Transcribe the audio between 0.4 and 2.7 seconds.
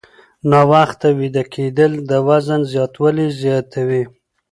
ناوخته ویده کېدل د وزن